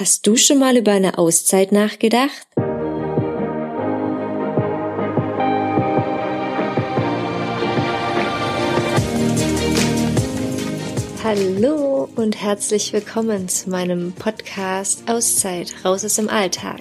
[0.00, 2.46] Hast du schon mal über eine Auszeit nachgedacht?
[11.22, 16.80] Hallo und herzlich willkommen zu meinem Podcast Auszeit, raus aus dem Alltag.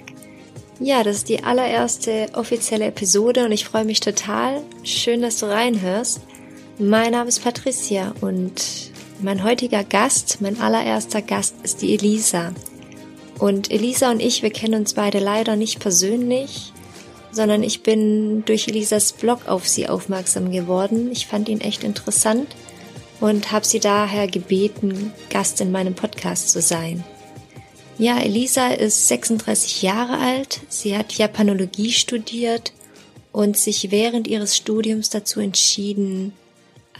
[0.80, 4.62] Ja, das ist die allererste offizielle Episode und ich freue mich total.
[4.84, 6.22] Schön, dass du reinhörst.
[6.78, 12.54] Mein Name ist Patricia und mein heutiger Gast, mein allererster Gast ist die Elisa.
[13.40, 16.74] Und Elisa und ich, wir kennen uns beide leider nicht persönlich,
[17.32, 21.10] sondern ich bin durch Elisas Blog auf sie aufmerksam geworden.
[21.12, 22.48] Ich fand ihn echt interessant
[23.22, 27.04] und habe sie daher gebeten, Gast in meinem Podcast zu sein.
[27.98, 32.72] Ja, Elisa ist 36 Jahre alt, sie hat Japanologie studiert
[33.32, 36.34] und sich während ihres Studiums dazu entschieden,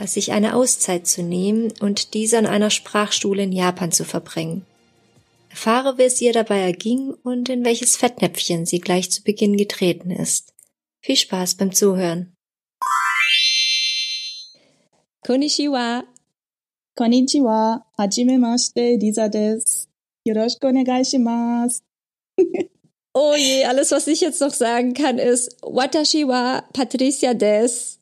[0.06, 4.66] sich eine Auszeit zu nehmen und diese an einer Sprachschule in Japan zu verbringen.
[5.60, 10.10] Erfahre, wie es ihr dabei erging und in welches Fettnäpfchen sie gleich zu Beginn getreten
[10.10, 10.54] ist.
[11.02, 12.34] Viel Spaß beim Zuhören.
[15.26, 16.06] Konnichiwa.
[16.96, 17.86] Konnichiwa.
[17.98, 19.90] Hajimemashite, Lisa des.
[20.26, 21.82] Yoroshiku onegaishimasu.
[23.14, 28.00] oh je, alles, was ich jetzt noch sagen kann, ist Watashi wa Patricia des.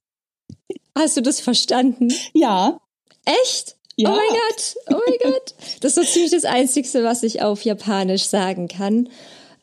[0.96, 2.14] Hast du das verstanden?
[2.36, 2.80] Ja.
[3.26, 3.77] Echt?
[3.98, 4.12] Ja.
[4.12, 5.56] Oh mein Gott, oh mein Gott.
[5.82, 9.10] Das ist so ziemlich das Einzige, was ich auf Japanisch sagen kann.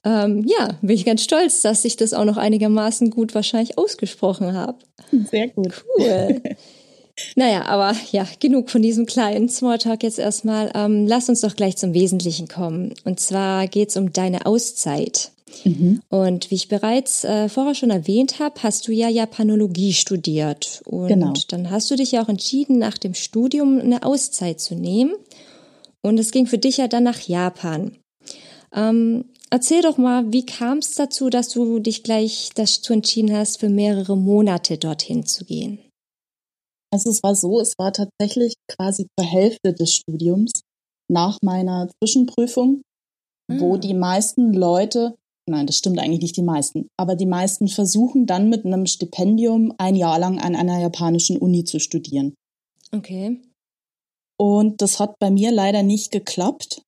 [0.04, 4.52] Ähm, ja, bin ich ganz stolz, dass ich das auch noch einigermaßen gut wahrscheinlich ausgesprochen
[4.52, 4.78] habe.
[5.30, 5.84] Sehr gut.
[5.98, 6.42] Cool.
[7.36, 10.70] naja, aber ja, genug von diesem kleinen Smalltalk jetzt erstmal.
[10.74, 12.94] Ähm, lass uns doch gleich zum Wesentlichen kommen.
[13.04, 15.30] Und zwar geht's um deine Auszeit.
[15.62, 16.00] Mhm.
[16.08, 20.82] Und wie ich bereits äh, vorher schon erwähnt habe, hast du ja Japanologie studiert.
[20.86, 21.32] Und genau.
[21.48, 25.14] dann hast du dich ja auch entschieden, nach dem Studium eine Auszeit zu nehmen.
[26.02, 27.96] Und es ging für dich ja dann nach Japan.
[28.74, 33.60] Ähm, erzähl doch mal, wie kam es dazu, dass du dich gleich dazu entschieden hast,
[33.60, 35.78] für mehrere Monate dorthin zu gehen?
[36.94, 40.52] Also es war so, es war tatsächlich quasi zur Hälfte des Studiums
[41.10, 42.82] nach meiner Zwischenprüfung,
[43.50, 43.60] mhm.
[43.60, 45.16] wo die meisten Leute
[45.46, 46.88] Nein, das stimmt eigentlich nicht die meisten.
[46.98, 51.64] Aber die meisten versuchen dann mit einem Stipendium ein Jahr lang an einer japanischen Uni
[51.64, 52.34] zu studieren.
[52.92, 53.42] Okay.
[54.40, 56.80] Und das hat bei mir leider nicht geklappt.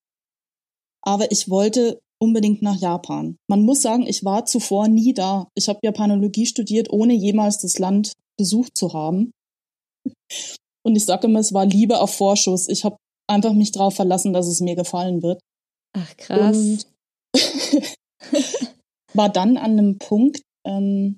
[1.02, 3.36] Aber ich wollte unbedingt nach Japan.
[3.46, 5.48] Man muss sagen, ich war zuvor nie da.
[5.54, 9.32] Ich habe Japanologie studiert, ohne jemals das Land besucht zu haben.
[10.84, 12.68] Und ich sage immer, es war Liebe auf Vorschuss.
[12.68, 12.96] Ich habe
[13.28, 15.40] einfach mich darauf verlassen, dass es mir gefallen wird.
[15.96, 16.86] Ach krass.
[19.14, 21.16] war dann an einem Punkt, ähm,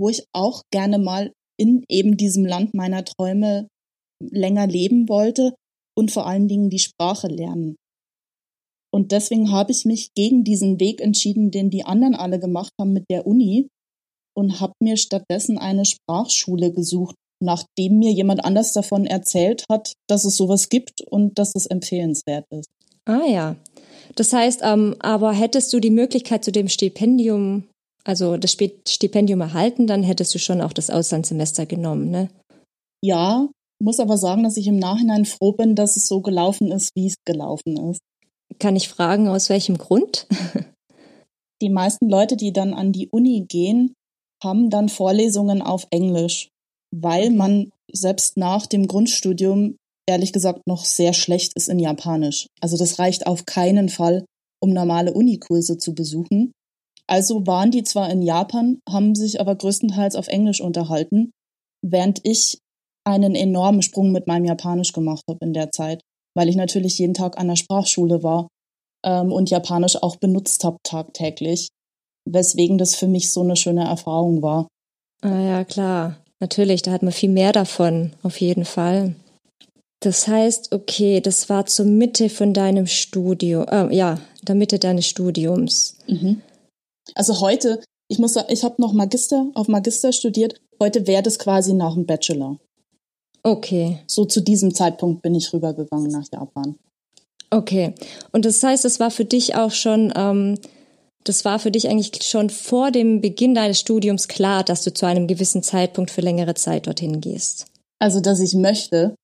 [0.00, 3.68] wo ich auch gerne mal in eben diesem Land meiner Träume
[4.22, 5.54] länger leben wollte
[5.96, 7.76] und vor allen Dingen die Sprache lernen.
[8.92, 12.92] Und deswegen habe ich mich gegen diesen Weg entschieden, den die anderen alle gemacht haben
[12.92, 13.68] mit der Uni
[14.36, 20.24] und habe mir stattdessen eine Sprachschule gesucht, nachdem mir jemand anders davon erzählt hat, dass
[20.24, 22.68] es sowas gibt und dass es empfehlenswert ist.
[23.04, 23.56] Ah ja,
[24.16, 27.64] das heißt, ähm, aber hättest du die Möglichkeit zu dem Stipendium,
[28.04, 28.56] also das
[28.88, 32.28] Stipendium erhalten, dann hättest du schon auch das Auslandssemester genommen, ne?
[33.02, 33.48] Ja,
[33.80, 37.06] muss aber sagen, dass ich im Nachhinein froh bin, dass es so gelaufen ist, wie
[37.06, 38.00] es gelaufen ist.
[38.58, 40.26] Kann ich fragen, aus welchem Grund?
[41.62, 43.94] die meisten Leute, die dann an die Uni gehen,
[44.42, 46.48] haben dann Vorlesungen auf Englisch,
[46.94, 49.76] weil man selbst nach dem Grundstudium
[50.08, 52.48] ehrlich gesagt noch sehr schlecht ist in Japanisch.
[52.60, 54.24] Also das reicht auf keinen Fall,
[54.60, 56.52] um normale Unikurse zu besuchen.
[57.06, 61.30] Also waren die zwar in Japan, haben sich aber größtenteils auf Englisch unterhalten,
[61.82, 62.58] während ich
[63.06, 66.02] einen enormen Sprung mit meinem Japanisch gemacht habe in der Zeit,
[66.34, 68.48] weil ich natürlich jeden Tag an der Sprachschule war
[69.04, 71.68] ähm, und Japanisch auch benutzt habe tagtäglich,
[72.26, 74.68] weswegen das für mich so eine schöne Erfahrung war.
[75.22, 76.22] Ah ja, klar.
[76.40, 79.14] Natürlich, da hat man viel mehr davon, auf jeden Fall.
[80.00, 85.06] Das heißt, okay, das war zur Mitte von deinem Studium, äh, ja, der Mitte deines
[85.06, 85.96] Studiums.
[86.06, 86.40] Mhm.
[87.14, 90.60] Also heute, ich muss sagen, ich habe noch Magister, auf Magister studiert.
[90.80, 92.58] Heute wäre das quasi nach dem Bachelor.
[93.42, 93.98] Okay.
[94.06, 96.76] So zu diesem Zeitpunkt bin ich rübergegangen nach Japan.
[97.50, 97.94] Okay.
[98.30, 100.58] Und das heißt, das war für dich auch schon, ähm,
[101.24, 105.06] das war für dich eigentlich schon vor dem Beginn deines Studiums klar, dass du zu
[105.06, 107.66] einem gewissen Zeitpunkt für längere Zeit dorthin gehst.
[107.98, 109.14] Also, dass ich möchte,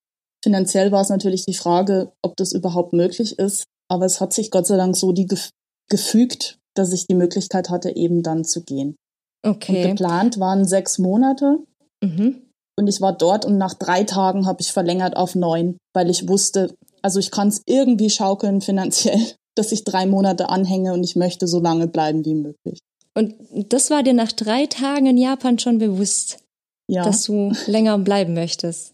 [0.45, 3.65] Finanziell war es natürlich die Frage, ob das überhaupt möglich ist.
[3.89, 5.27] Aber es hat sich Gott sei Dank so die
[5.89, 8.95] gefügt, dass ich die Möglichkeit hatte, eben dann zu gehen.
[9.43, 9.85] Okay.
[9.85, 11.61] Und geplant waren sechs Monate.
[12.03, 12.43] Mhm.
[12.79, 16.29] Und ich war dort und nach drei Tagen habe ich verlängert auf neun, weil ich
[16.29, 19.23] wusste, also ich kann es irgendwie schaukeln finanziell.
[19.55, 22.81] Dass ich drei Monate anhänge und ich möchte so lange bleiben wie möglich.
[23.15, 23.35] Und
[23.73, 26.39] das war dir nach drei Tagen in Japan schon bewusst,
[26.89, 27.05] ja.
[27.05, 28.93] dass du länger bleiben möchtest.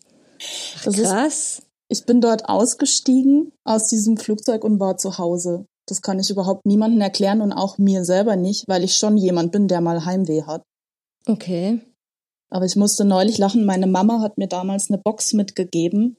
[0.78, 1.58] Ach, krass.
[1.58, 5.64] Ist, ich bin dort ausgestiegen aus diesem Flugzeug und war zu Hause.
[5.86, 9.50] Das kann ich überhaupt niemandem erklären und auch mir selber nicht, weil ich schon jemand
[9.52, 10.62] bin, der mal Heimweh hat.
[11.26, 11.80] Okay.
[12.50, 13.64] Aber ich musste neulich lachen.
[13.64, 16.16] Meine Mama hat mir damals eine Box mitgegeben,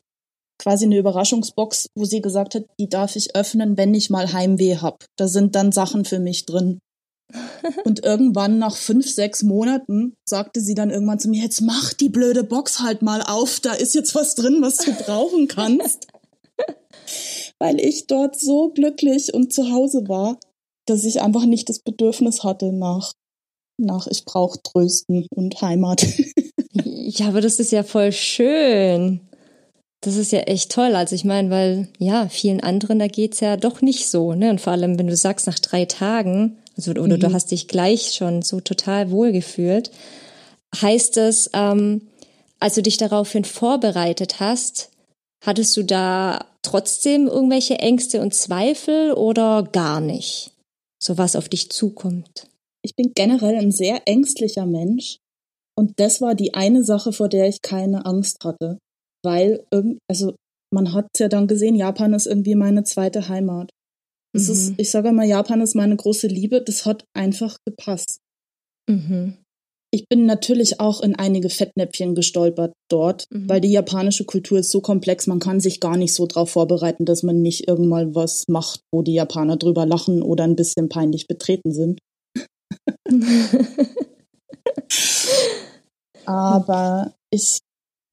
[0.62, 4.78] quasi eine Überraschungsbox, wo sie gesagt hat, die darf ich öffnen, wenn ich mal Heimweh
[4.78, 5.06] hab.
[5.18, 6.80] Da sind dann Sachen für mich drin.
[7.86, 12.10] Und irgendwann nach fünf, sechs Monaten sagte sie dann irgendwann zu mir, jetzt mach die
[12.10, 16.08] blöde Box halt mal auf, da ist jetzt was drin, was du brauchen kannst.
[17.60, 20.40] Weil ich dort so glücklich und zu Hause war,
[20.86, 23.14] dass ich einfach nicht das Bedürfnis hatte nach,
[23.80, 26.06] nach ich brauche Trösten und Heimat.
[26.74, 29.22] ja, aber das ist ja voll schön.
[30.02, 30.96] Das ist ja echt toll.
[30.96, 34.50] Also ich meine, weil ja, vielen anderen, da geht's ja doch nicht so, ne?
[34.50, 37.20] Und vor allem, wenn du sagst, nach drei Tagen, also oder mhm.
[37.20, 39.92] du hast dich gleich schon so total wohl gefühlt,
[40.76, 42.08] heißt es, ähm,
[42.60, 44.90] als du dich daraufhin vorbereitet hast,
[45.46, 50.52] hattest du da trotzdem irgendwelche Ängste und Zweifel oder gar nicht?
[51.00, 52.48] So was auf dich zukommt?
[52.84, 55.18] Ich bin generell ein sehr ängstlicher Mensch.
[55.76, 58.80] Und das war die eine Sache, vor der ich keine Angst hatte
[59.24, 59.66] weil
[60.10, 60.36] also
[60.74, 63.70] man hat ja dann gesehen, Japan ist irgendwie meine zweite Heimat.
[64.34, 64.54] Das mhm.
[64.54, 66.62] ist, ich sage mal, Japan ist meine große Liebe.
[66.62, 68.20] Das hat einfach gepasst.
[68.90, 69.38] Mhm.
[69.94, 73.50] Ich bin natürlich auch in einige Fettnäpfchen gestolpert dort, mhm.
[73.50, 77.04] weil die japanische Kultur ist so komplex, man kann sich gar nicht so darauf vorbereiten,
[77.04, 81.28] dass man nicht irgendwann was macht, wo die Japaner drüber lachen oder ein bisschen peinlich
[81.28, 82.00] betreten sind.
[86.26, 87.60] Aber ich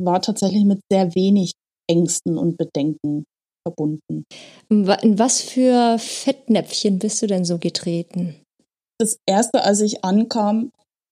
[0.00, 1.52] war tatsächlich mit sehr wenig
[1.88, 3.24] Ängsten und Bedenken
[3.66, 4.24] verbunden.
[4.68, 8.36] In was für Fettnäpfchen bist du denn so getreten?
[8.98, 10.70] Das erste, als ich ankam,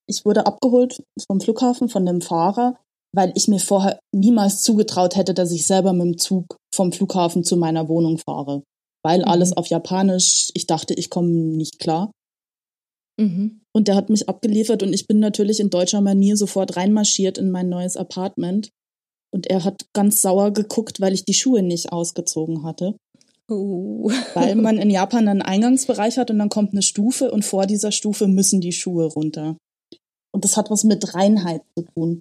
[0.09, 2.79] ich wurde abgeholt vom Flughafen von dem Fahrer,
[3.15, 7.45] weil ich mir vorher niemals zugetraut hätte, dass ich selber mit dem Zug vom Flughafen
[7.45, 8.63] zu meiner Wohnung fahre.
[9.05, 9.25] Weil mhm.
[9.25, 12.11] alles auf Japanisch, ich dachte, ich komme nicht klar.
[13.19, 13.61] Mhm.
[13.73, 17.51] Und der hat mich abgeliefert und ich bin natürlich in deutscher Manier sofort reinmarschiert in
[17.51, 18.71] mein neues Apartment.
[19.37, 22.95] Und er hat ganz sauer geguckt, weil ich die Schuhe nicht ausgezogen hatte.
[23.51, 24.11] Uh.
[24.35, 27.93] Weil man in Japan einen Eingangsbereich hat und dann kommt eine Stufe und vor dieser
[27.93, 29.59] Stufe müssen die Schuhe runter.
[30.33, 32.21] Und das hat was mit Reinheit zu tun,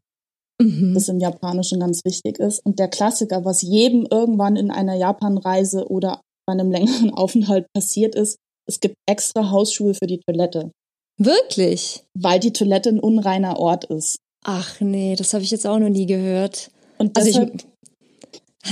[0.62, 0.94] mhm.
[0.94, 2.60] das im Japanischen ganz wichtig ist.
[2.66, 8.14] Und der Klassiker, was jedem irgendwann in einer Japanreise oder bei einem längeren Aufenthalt passiert
[8.14, 8.36] ist,
[8.68, 10.70] es gibt extra Hausschuhe für die Toilette.
[11.18, 12.04] Wirklich?
[12.14, 14.18] Weil die Toilette ein unreiner Ort ist.
[14.48, 16.70] Ach nee, das habe ich jetzt auch noch nie gehört.
[16.98, 17.66] Und also ich,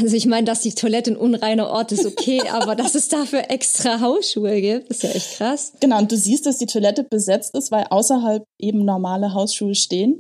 [0.02, 3.50] also ich meine, dass die Toilette ein unreiner Ort ist, okay, aber dass es dafür
[3.50, 5.74] extra Hausschuhe gibt, ist ja echt krass.
[5.80, 10.20] Genau, und du siehst, dass die Toilette besetzt ist, weil außerhalb eben normale Hausschuhe stehen.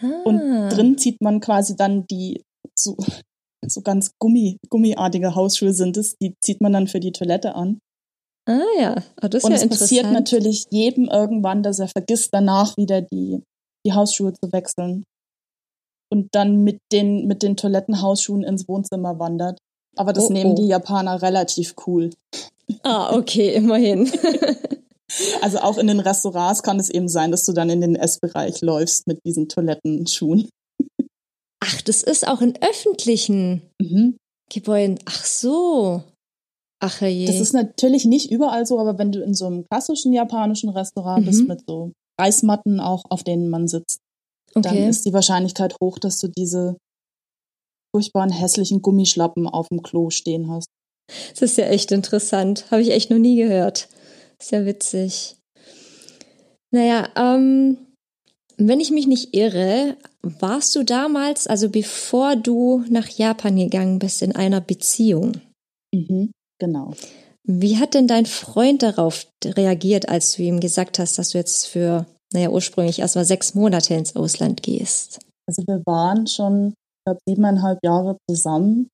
[0.00, 0.22] Ah.
[0.24, 0.38] Und
[0.70, 2.42] drin zieht man quasi dann die
[2.78, 2.96] so,
[3.66, 7.80] so ganz Gummi, gummiartige Hausschuhe sind es, die zieht man dann für die Toilette an.
[8.46, 12.30] Ah ja, oh, das ist und ja es passiert natürlich jedem irgendwann, dass er vergisst,
[12.32, 13.42] danach wieder die,
[13.84, 15.04] die Hausschuhe zu wechseln
[16.10, 19.58] und dann mit den, mit den Toilettenhausschuhen ins Wohnzimmer wandert.
[19.96, 20.54] Aber das oh, nehmen oh.
[20.54, 22.10] die Japaner relativ cool.
[22.82, 24.10] Ah, okay, immerhin.
[25.42, 28.60] also auch in den Restaurants kann es eben sein, dass du dann in den Essbereich
[28.60, 30.48] läufst mit diesen Toilettenschuhen.
[31.60, 34.16] Ach, das ist auch in öffentlichen mhm.
[34.50, 34.98] Gebäuden.
[35.06, 36.02] Ach so.
[36.80, 37.26] Ach je.
[37.26, 41.22] Das ist natürlich nicht überall so, aber wenn du in so einem klassischen japanischen Restaurant
[41.22, 41.26] mhm.
[41.26, 44.00] bist mit so Reismatten auch, auf denen man sitzt,
[44.58, 44.68] okay.
[44.68, 46.76] dann ist die Wahrscheinlichkeit hoch, dass du diese
[47.94, 50.68] furchtbaren hässlichen Gummischlappen auf dem Klo stehen hast.
[51.30, 52.70] Das ist ja echt interessant.
[52.70, 53.88] Habe ich echt noch nie gehört.
[54.38, 55.36] Ist ja witzig.
[56.70, 57.78] Naja, ähm,
[58.58, 64.20] wenn ich mich nicht irre, warst du damals, also bevor du nach Japan gegangen bist,
[64.20, 65.40] in einer Beziehung?
[65.94, 66.92] Mhm, genau.
[67.44, 71.66] Wie hat denn dein Freund darauf reagiert, als du ihm gesagt hast, dass du jetzt
[71.66, 75.20] für naja, ursprünglich erst mal sechs Monate ins Ausland gehst?
[75.46, 78.88] Also wir waren schon, ich glaube, siebeneinhalb Jahre zusammen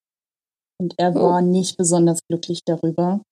[0.81, 1.21] und er oh.
[1.21, 3.23] war nicht besonders glücklich darüber.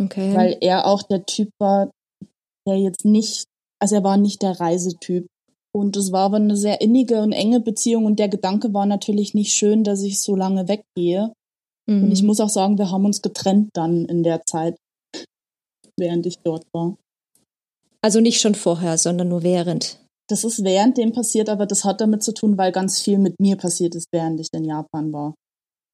[0.00, 0.34] Okay.
[0.34, 1.90] Weil er auch der Typ war,
[2.66, 3.46] der jetzt nicht,
[3.80, 5.26] also er war nicht der Reisetyp.
[5.74, 9.34] Und es war aber eine sehr innige und enge Beziehung und der Gedanke war natürlich
[9.34, 11.32] nicht schön, dass ich so lange weggehe.
[11.86, 12.04] Mhm.
[12.04, 12.28] Und ich mhm.
[12.28, 14.76] muss auch sagen, wir haben uns getrennt dann in der Zeit,
[15.98, 16.96] während ich dort war.
[18.06, 19.98] Also nicht schon vorher, sondern nur während.
[20.28, 23.40] Das ist während dem passiert, aber das hat damit zu tun, weil ganz viel mit
[23.40, 25.34] mir passiert ist, während ich in Japan war.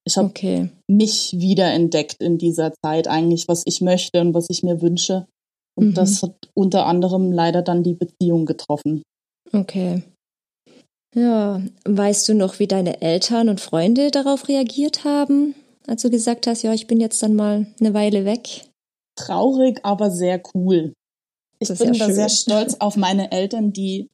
[0.06, 0.68] Ich habe okay.
[0.90, 5.26] mich wiederentdeckt in dieser Zeit eigentlich, was ich möchte und was ich mir wünsche.
[5.74, 5.94] Und mhm.
[5.94, 9.02] das hat unter anderem leider dann die Beziehung getroffen.
[9.50, 10.02] Okay.
[11.14, 15.54] Ja, weißt du noch, wie deine Eltern und Freunde darauf reagiert haben,
[15.86, 18.66] als du gesagt hast, ja, ich bin jetzt dann mal eine Weile weg?
[19.16, 20.92] Traurig, aber sehr cool.
[21.70, 24.08] Ich bin ja da sehr stolz auf meine Eltern, die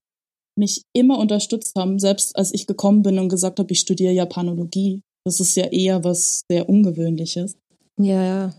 [0.56, 5.00] mich immer unterstützt haben, selbst als ich gekommen bin und gesagt habe, ich studiere Japanologie.
[5.24, 7.56] Das ist ja eher was sehr Ungewöhnliches.
[7.98, 8.54] Ja, ja.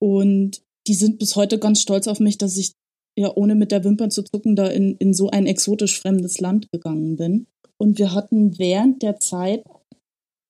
[0.00, 2.72] Und die sind bis heute ganz stolz auf mich, dass ich
[3.18, 6.70] ja ohne mit der Wimpern zu zucken da in, in so ein exotisch fremdes Land
[6.72, 7.46] gegangen bin.
[7.78, 9.64] Und wir hatten während der Zeit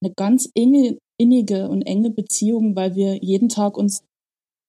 [0.02, 4.04] eine ganz enge, innige und enge Beziehung, weil wir jeden Tag uns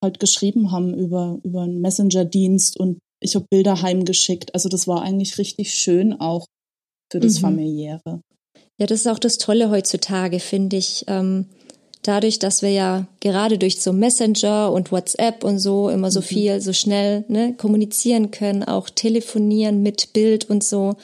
[0.03, 4.53] halt geschrieben haben über, über einen Messenger-Dienst und ich habe Bilder heimgeschickt.
[4.53, 6.45] Also das war eigentlich richtig schön auch
[7.11, 7.41] für das mhm.
[7.41, 8.21] familiäre.
[8.79, 11.05] Ja, das ist auch das Tolle heutzutage, finde ich.
[11.07, 11.47] Ähm,
[12.01, 16.25] dadurch, dass wir ja gerade durch so Messenger und WhatsApp und so immer so mhm.
[16.25, 20.95] viel, so schnell ne, kommunizieren können, auch telefonieren mit Bild und so,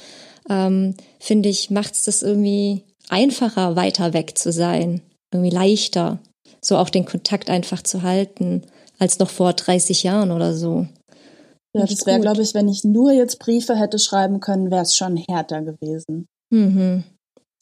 [0.49, 6.19] ähm, finde ich, macht es das irgendwie einfacher, weiter weg zu sein, irgendwie leichter,
[6.61, 8.63] so auch den Kontakt einfach zu halten,
[8.97, 10.87] als noch vor 30 Jahren oder so.
[11.75, 14.95] Ja, das wäre, glaube ich, wenn ich nur jetzt Briefe hätte schreiben können, wäre es
[14.95, 16.25] schon härter gewesen.
[16.49, 17.03] Mhm.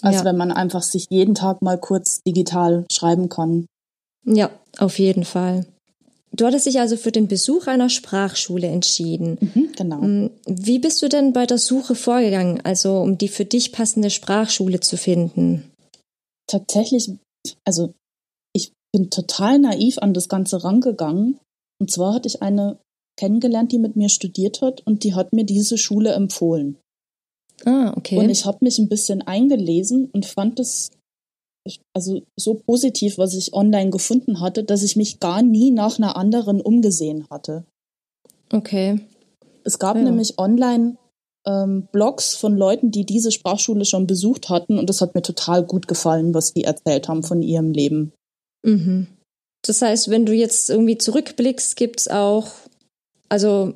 [0.02, 0.26] Also ja.
[0.26, 3.66] wenn man einfach sich jeden Tag mal kurz digital schreiben kann.
[4.24, 5.66] Ja, auf jeden Fall.
[6.32, 9.38] Du hattest dich also für den Besuch einer Sprachschule entschieden.
[9.42, 9.98] Mhm, genau.
[9.98, 14.10] Mm, wie bist du denn bei der Suche vorgegangen, also um die für dich passende
[14.10, 15.72] Sprachschule zu finden?
[16.48, 17.12] Tatsächlich,
[17.66, 17.94] also
[18.54, 21.40] ich bin total naiv an das Ganze rangegangen.
[21.80, 22.78] Und zwar hatte ich eine
[23.18, 26.78] kennengelernt, die mit mir studiert hat und die hat mir diese Schule empfohlen.
[27.66, 28.18] Ah, okay.
[28.18, 30.92] Und ich habe mich ein bisschen eingelesen und fand es
[31.94, 36.16] also so positiv, was ich online gefunden hatte, dass ich mich gar nie nach einer
[36.16, 37.66] anderen umgesehen hatte.
[38.54, 39.02] Okay.
[39.64, 40.04] Es gab ja.
[40.04, 40.98] nämlich online
[41.46, 45.64] ähm, Blogs von Leuten, die diese Sprachschule schon besucht hatten und es hat mir total
[45.64, 48.14] gut gefallen, was die erzählt haben von ihrem Leben.
[48.64, 49.08] Mhm.
[49.66, 52.48] Das heißt, wenn du jetzt irgendwie zurückblickst, gibt es auch
[53.30, 53.74] also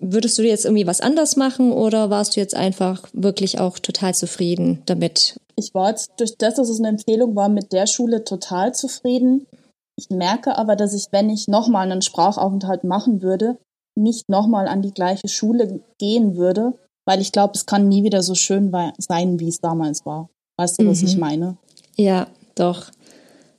[0.00, 4.14] würdest du jetzt irgendwie was anders machen oder warst du jetzt einfach wirklich auch total
[4.14, 5.38] zufrieden damit?
[5.56, 9.46] Ich war jetzt durch das, dass es eine Empfehlung war, mit der Schule total zufrieden.
[9.96, 13.58] Ich merke aber, dass ich, wenn ich nochmal einen Sprachaufenthalt machen würde,
[13.96, 18.22] nicht nochmal an die gleiche Schule gehen würde, weil ich glaube, es kann nie wieder
[18.22, 20.28] so schön sein, wie es damals war.
[20.56, 21.08] Weißt du, was mhm.
[21.08, 21.56] ich meine?
[21.96, 22.86] Ja, doch.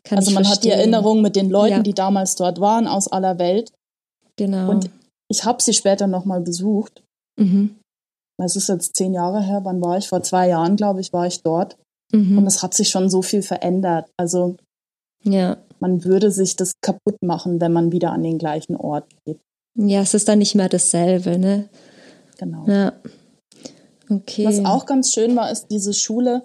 [0.03, 0.55] Kann also man verstehen.
[0.55, 1.83] hat die Erinnerung mit den Leuten, ja.
[1.83, 3.71] die damals dort waren, aus aller Welt.
[4.37, 4.69] Genau.
[4.69, 4.89] Und
[5.29, 7.03] ich habe sie später nochmal besucht.
[7.37, 7.75] Mhm.
[8.41, 9.61] Es ist jetzt zehn Jahre her.
[9.63, 10.07] Wann war ich?
[10.07, 11.77] Vor zwei Jahren, glaube ich, war ich dort.
[12.11, 12.37] Mhm.
[12.37, 14.09] Und es hat sich schon so viel verändert.
[14.17, 14.55] Also
[15.23, 15.57] ja.
[15.79, 19.39] man würde sich das kaputt machen, wenn man wieder an den gleichen Ort geht.
[19.75, 21.69] Ja, es ist dann nicht mehr dasselbe, ne?
[22.37, 22.65] Genau.
[22.67, 22.93] Ja.
[24.09, 24.45] Okay.
[24.45, 26.43] Was auch ganz schön war, ist diese Schule,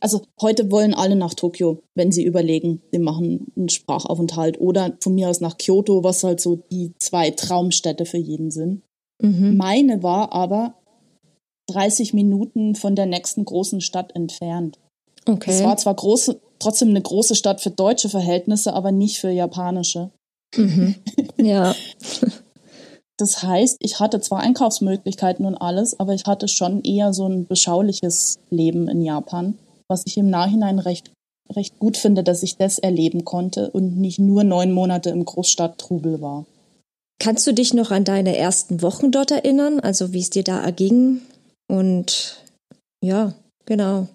[0.00, 5.14] also heute wollen alle nach Tokio, wenn sie überlegen, sie machen einen Sprachaufenthalt oder von
[5.14, 8.82] mir aus nach Kyoto, was halt so die zwei Traumstädte für jeden sind.
[9.20, 9.56] Mhm.
[9.56, 10.74] Meine war aber
[11.68, 14.78] 30 Minuten von der nächsten großen Stadt entfernt.
[15.26, 15.50] Okay.
[15.50, 20.10] Es war zwar große, trotzdem eine große Stadt für deutsche Verhältnisse, aber nicht für japanische.
[20.56, 20.96] Mhm.
[21.36, 21.74] Ja.
[23.16, 27.46] Das heißt, ich hatte zwar Einkaufsmöglichkeiten und alles, aber ich hatte schon eher so ein
[27.46, 29.58] beschauliches Leben in Japan
[29.90, 31.10] was ich im Nachhinein recht,
[31.54, 36.20] recht gut finde, dass ich das erleben konnte und nicht nur neun Monate im Großstadttrubel
[36.20, 36.46] war.
[37.18, 40.62] Kannst du dich noch an deine ersten Wochen dort erinnern, also wie es dir da
[40.62, 41.20] erging?
[41.68, 42.42] Und
[43.04, 43.34] ja,
[43.66, 44.06] genau.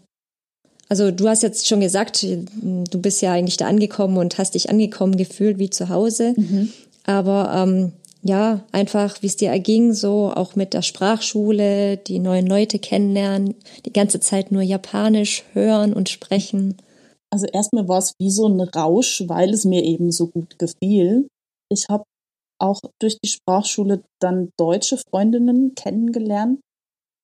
[0.87, 4.69] Also du hast jetzt schon gesagt, du bist ja eigentlich da angekommen und hast dich
[4.69, 6.33] angekommen gefühlt wie zu Hause.
[6.37, 6.71] Mhm.
[7.05, 7.91] Aber ähm,
[8.27, 13.53] ja, einfach, wie es dir erging, so auch mit der Sprachschule, die neuen Leute kennenlernen,
[13.85, 16.75] die ganze Zeit nur Japanisch hören und sprechen.
[17.29, 21.27] Also erstmal war es wie so ein Rausch, weil es mir eben so gut gefiel.
[21.69, 22.03] Ich habe
[22.59, 26.61] auch durch die Sprachschule dann deutsche Freundinnen kennengelernt,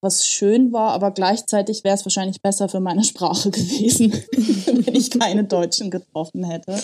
[0.03, 4.13] was schön war, aber gleichzeitig wäre es wahrscheinlich besser für meine Sprache gewesen,
[4.85, 6.79] wenn ich keine Deutschen getroffen hätte.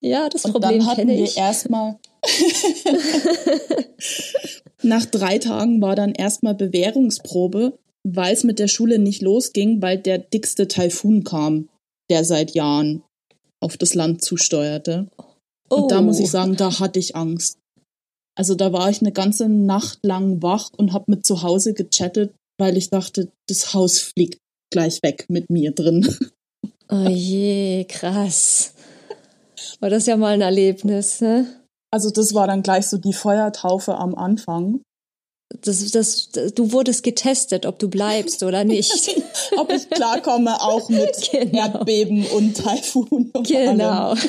[0.00, 1.98] Ja, das und Problem dann hatten wir erstmal
[4.82, 9.98] Nach drei Tagen war dann erstmal Bewährungsprobe, weil es mit der Schule nicht losging, weil
[9.98, 11.68] der dickste Taifun kam,
[12.10, 13.02] der seit Jahren
[13.60, 15.08] auf das Land zusteuerte.
[15.68, 15.76] Oh.
[15.76, 16.30] Und da muss ich oh.
[16.30, 17.58] sagen, da hatte ich Angst.
[18.36, 22.34] Also da war ich eine ganze Nacht lang wach und habe mit zu Hause gechattet,
[22.58, 24.38] weil ich dachte, das Haus fliegt
[24.70, 26.14] gleich weg mit mir drin.
[26.88, 28.72] Oh je, krass.
[29.80, 31.46] War das ja mal ein Erlebnis, ne?
[31.90, 34.82] Also das war dann gleich so die Feuertaufe am Anfang.
[35.62, 39.10] Das, das, du wurdest getestet, ob du bleibst oder nicht.
[39.56, 41.58] ob ich klarkomme, auch mit genau.
[41.58, 43.30] Erdbeben und Taifun.
[43.32, 44.14] Und genau.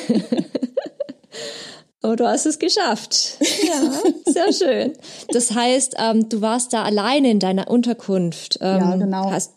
[2.00, 3.38] Aber du hast es geschafft.
[3.66, 3.92] Ja,
[4.32, 4.92] sehr schön.
[5.32, 8.58] Das heißt, ähm, du warst da alleine in deiner Unterkunft.
[8.60, 9.30] Ähm, ja, genau.
[9.32, 9.54] Hast,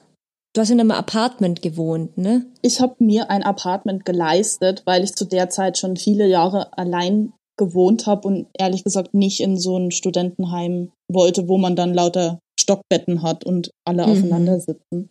[0.54, 2.48] du hast in einem Apartment gewohnt, ne?
[2.64, 7.34] Ich habe mir ein Apartment geleistet, weil ich zu der Zeit schon viele Jahre allein
[7.58, 12.40] gewohnt habe und ehrlich gesagt nicht in so ein Studentenheim wollte, wo man dann lauter
[12.60, 14.12] Stockbetten hat und alle mhm.
[14.12, 15.10] aufeinander sitzen.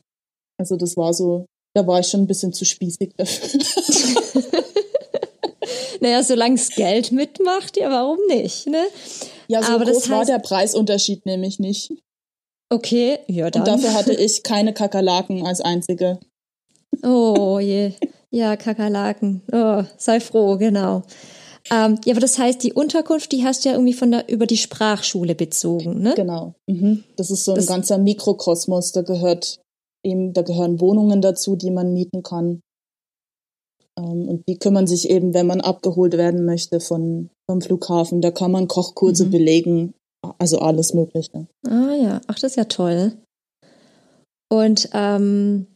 [0.58, 3.60] Also das war so, da war ich schon ein bisschen zu spießig dafür.
[6.00, 8.84] naja, solange es Geld mitmacht, ja, warum nicht, ne?
[9.48, 11.92] Ja, so Aber groß das heißt, war der Preisunterschied nämlich nicht.
[12.72, 13.62] Okay, ja dann.
[13.62, 16.20] Und dafür hatte ich keine Kakerlaken als einzige.
[17.02, 17.92] Oh je.
[18.30, 19.42] Ja, Kakerlaken.
[19.52, 21.02] Oh, sei froh, genau.
[21.70, 24.46] Ähm, ja, aber das heißt, die Unterkunft, die hast du ja irgendwie von der, über
[24.46, 26.14] die Sprachschule bezogen, ne?
[26.16, 26.54] Genau.
[26.66, 27.04] Mhm.
[27.16, 28.92] Das ist so ein das, ganzer Mikrokosmos.
[28.92, 29.60] Da gehört
[30.04, 32.60] eben, da gehören Wohnungen dazu, die man mieten kann.
[33.98, 38.20] Ähm, und die kümmern sich eben, wenn man abgeholt werden möchte von, vom Flughafen.
[38.20, 39.30] Da kann man Kochkurse mhm.
[39.30, 39.94] belegen.
[40.38, 41.46] Also alles Mögliche.
[41.66, 43.12] Ah ja, ach, das ist ja toll.
[44.50, 45.66] Und ähm,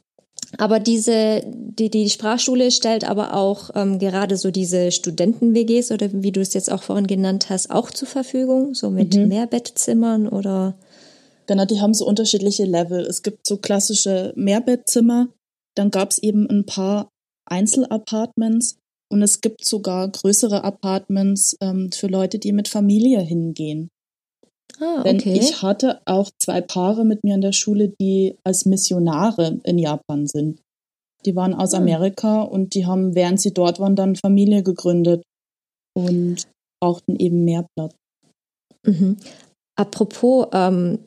[0.59, 6.33] aber diese, die, die Sprachschule stellt aber auch ähm, gerade so diese Studenten-WGs oder wie
[6.33, 9.29] du es jetzt auch vorhin genannt hast, auch zur Verfügung, so mit mhm.
[9.29, 10.75] Mehrbettzimmern oder?
[11.47, 13.01] Genau, die haben so unterschiedliche Level.
[13.01, 15.29] Es gibt so klassische Mehrbettzimmer,
[15.75, 17.11] dann gab es eben ein paar
[17.47, 18.79] Einzelapartments
[19.11, 23.91] und es gibt sogar größere Apartments ähm, für Leute, die mit Familie hingehen.
[24.81, 25.39] Ah, Denn okay.
[25.39, 30.27] ich hatte auch zwei Paare mit mir in der Schule, die als Missionare in Japan
[30.27, 30.61] sind.
[31.25, 31.79] Die waren aus ah.
[31.79, 35.23] Amerika und die haben, während sie dort waren, dann Familie gegründet
[35.97, 36.47] und
[36.81, 37.95] brauchten eben mehr Platz.
[38.87, 39.17] Mhm.
[39.77, 40.99] Apropos, ähm,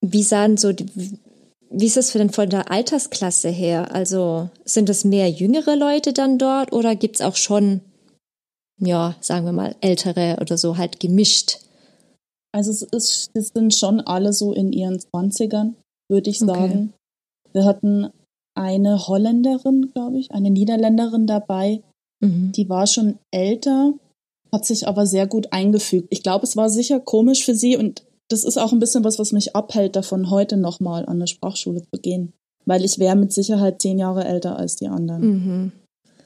[0.00, 0.86] wie sahen so die,
[1.70, 3.94] wie ist es denn von der Altersklasse her?
[3.94, 7.80] Also sind es mehr jüngere Leute dann dort oder gibt es auch schon,
[8.78, 11.58] ja, sagen wir mal, ältere oder so halt gemischt?
[12.56, 15.76] Also es, ist, es sind schon alle so in ihren Zwanzigern,
[16.08, 16.94] würde ich sagen.
[17.44, 17.52] Okay.
[17.52, 18.08] Wir hatten
[18.54, 21.82] eine Holländerin, glaube ich, eine Niederländerin dabei.
[22.24, 22.52] Mhm.
[22.52, 23.92] Die war schon älter,
[24.50, 26.08] hat sich aber sehr gut eingefügt.
[26.08, 29.18] Ich glaube, es war sicher komisch für sie und das ist auch ein bisschen was,
[29.18, 32.32] was mich abhält, davon heute nochmal an eine Sprachschule zu gehen.
[32.64, 35.20] Weil ich wäre mit Sicherheit zehn Jahre älter als die anderen.
[35.20, 35.72] Mhm.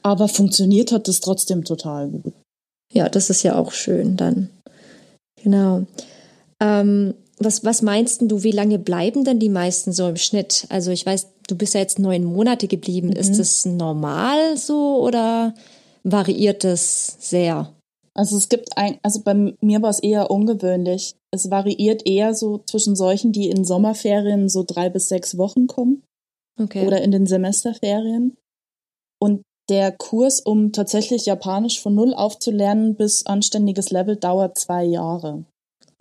[0.01, 2.33] Aber funktioniert hat das trotzdem total gut.
[2.93, 4.49] Ja, das ist ja auch schön dann.
[5.43, 5.85] Genau.
[6.61, 10.67] Ähm, was, was meinst du, wie lange bleiben denn die meisten so im Schnitt?
[10.69, 13.07] Also ich weiß, du bist ja jetzt neun Monate geblieben.
[13.07, 13.15] Mhm.
[13.15, 15.55] Ist das normal so oder
[16.03, 17.73] variiert das sehr?
[18.13, 21.15] Also es gibt ein, also bei mir war es eher ungewöhnlich.
[21.31, 26.03] Es variiert eher so zwischen solchen, die in Sommerferien so drei bis sechs Wochen kommen.
[26.59, 26.85] Okay.
[26.85, 28.37] Oder in den Semesterferien.
[29.19, 35.45] Und der Kurs, um tatsächlich Japanisch von Null aufzulernen bis anständiges Level, dauert zwei Jahre.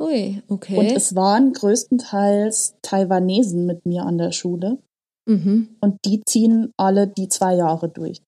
[0.01, 0.79] Ui, okay.
[0.79, 4.79] Und es waren größtenteils Taiwanesen mit mir an der Schule.
[5.27, 5.77] Mhm.
[5.81, 8.23] Und die ziehen alle die zwei Jahre durch.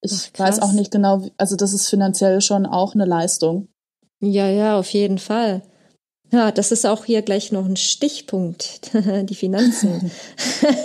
[0.00, 3.68] Ich Ach, weiß auch nicht genau, also das ist finanziell schon auch eine Leistung.
[4.20, 5.62] Ja, ja, auf jeden Fall.
[6.32, 8.90] Ja, das ist auch hier gleich noch ein Stichpunkt,
[9.22, 10.10] die Finanzen.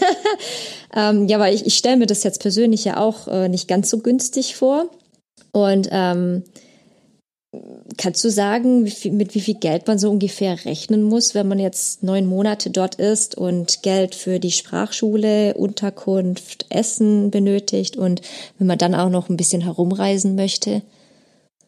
[0.95, 3.89] ähm, ja, aber ich, ich stelle mir das jetzt persönlich ja auch äh, nicht ganz
[3.89, 4.89] so günstig vor.
[5.52, 6.43] Und ähm,
[7.97, 12.04] Kannst du sagen, mit wie viel Geld man so ungefähr rechnen muss, wenn man jetzt
[12.04, 18.21] neun Monate dort ist und Geld für die Sprachschule, Unterkunft, Essen benötigt und
[18.58, 20.82] wenn man dann auch noch ein bisschen herumreisen möchte?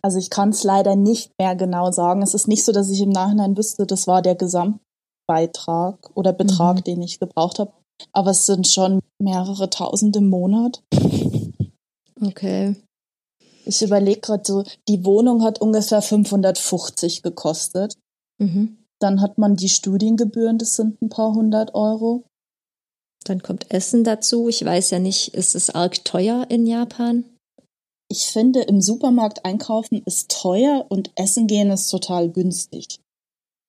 [0.02, 2.22] Also ich kann es leider nicht mehr genau sagen.
[2.22, 6.78] Es ist nicht so, dass ich im Nachhinein wüsste, das war der Gesamtbeitrag oder Betrag,
[6.78, 6.84] mhm.
[6.84, 7.72] den ich gebraucht habe.
[8.14, 10.82] Aber es sind schon mehrere tausend im Monat.
[12.20, 12.76] Okay.
[13.66, 17.96] Ich überlege gerade so, die Wohnung hat ungefähr 550 gekostet.
[18.40, 18.78] Mhm.
[19.00, 22.24] Dann hat man die Studiengebühren, das sind ein paar hundert Euro.
[23.24, 24.50] Dann kommt Essen dazu.
[24.50, 27.26] Ich weiß ja nicht, ist es arg teuer in Japan?
[28.10, 33.00] Ich finde, im Supermarkt einkaufen ist teuer und essen gehen ist total günstig.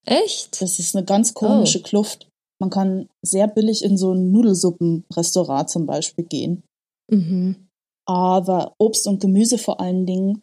[0.05, 0.61] Echt?
[0.61, 1.83] Das ist eine ganz komische oh.
[1.83, 2.28] Kluft.
[2.61, 6.62] Man kann sehr billig in so ein Nudelsuppenrestaurant zum Beispiel gehen.
[7.11, 7.68] Mhm.
[8.06, 10.42] Aber Obst und Gemüse vor allen Dingen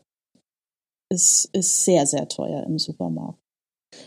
[1.12, 3.40] ist, ist sehr, sehr teuer im Supermarkt.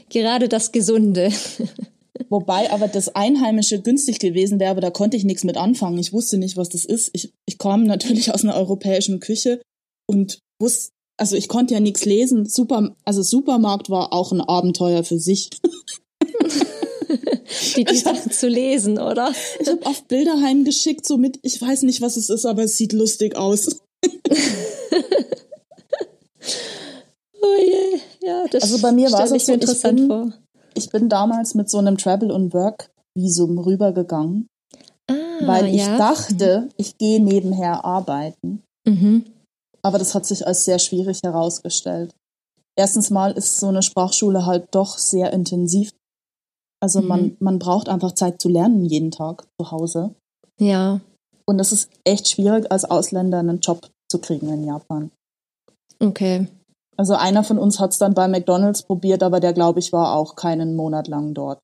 [0.09, 1.31] Gerade das Gesunde.
[2.29, 5.99] Wobei aber das Einheimische günstig gewesen wäre, aber da konnte ich nichts mit anfangen.
[5.99, 7.11] Ich wusste nicht, was das ist.
[7.15, 9.61] Ich, ich kam natürlich aus einer europäischen Küche
[10.07, 12.47] und wusste, also ich konnte ja nichts lesen.
[12.47, 15.51] Super, also Supermarkt war auch ein Abenteuer für sich.
[17.77, 19.33] die, Sachen zu lesen, oder?
[19.61, 22.77] Ich habe oft Bilder heimgeschickt, so mit, ich weiß nicht, was es ist, aber es
[22.77, 23.69] sieht lustig aus.
[27.43, 30.33] oh je, ja, das Also bei mir war es so interessant ich bin, vor.
[30.75, 34.49] Ich bin damals mit so einem Travel- und Work-Visum rübergegangen,
[35.09, 35.99] Ah, weil ich ja.
[35.99, 38.63] dachte, ich gehe nebenher arbeiten.
[38.87, 39.25] Mhm.
[39.83, 42.15] Aber das hat sich als sehr schwierig herausgestellt.
[42.77, 45.93] Erstens mal ist so eine Sprachschule halt doch sehr intensiv.
[46.83, 47.09] Also Mhm.
[47.09, 50.15] man, man braucht einfach Zeit zu lernen jeden Tag zu Hause.
[50.59, 51.01] Ja,
[51.47, 55.11] Und es ist echt schwierig, als Ausländer einen Job zu kriegen in Japan.
[56.01, 56.49] okay.
[56.97, 60.15] Also einer von uns hat es dann bei McDonald's probiert, aber der, glaube ich, war
[60.15, 61.59] auch keinen Monat lang dort.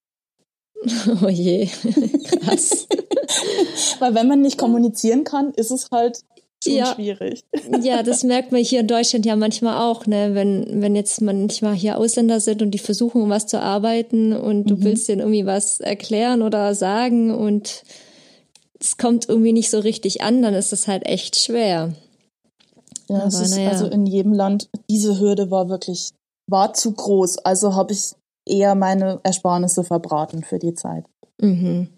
[1.22, 1.66] Oh je,
[2.24, 2.86] krass.
[3.98, 6.20] Weil wenn man nicht kommunizieren kann, ist es halt
[6.62, 6.94] schon Ja.
[6.94, 7.44] schwierig.
[7.82, 10.34] Ja, das merkt man hier in Deutschland ja manchmal auch, ne?
[10.34, 14.64] Wenn, wenn jetzt manchmal hier Ausländer sind und die versuchen, um was zu arbeiten und
[14.70, 14.84] du Mhm.
[14.84, 17.82] willst denen irgendwie was erklären oder sagen und
[18.80, 21.92] es kommt irgendwie nicht so richtig an, dann ist das halt echt schwer.
[23.08, 23.70] Ja, es Aber ist naja.
[23.70, 26.10] also in jedem Land, diese Hürde war wirklich,
[26.48, 27.38] war zu groß.
[27.38, 28.12] Also habe ich
[28.46, 31.04] eher meine Ersparnisse verbraten für die Zeit.
[31.40, 31.88] Mhm.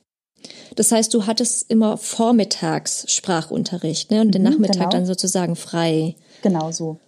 [0.76, 4.20] Das heißt, du hattest immer vormittags Sprachunterricht, ne?
[4.22, 4.90] Und den Mhm, Nachmittag genau.
[4.90, 6.16] dann sozusagen frei.
[6.42, 6.98] Genau so.